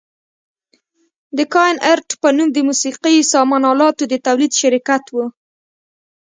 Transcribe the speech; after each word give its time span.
د 1.37 1.39
کاین 1.53 1.77
ارټ 1.93 2.09
په 2.21 2.29
نوم 2.37 2.49
د 2.53 2.57
موسقي 2.67 3.15
سامان 3.33 3.63
الاتو 3.71 4.03
د 4.11 4.13
تولید 4.27 4.51
شرکت 4.61 5.03
و. 5.11 5.15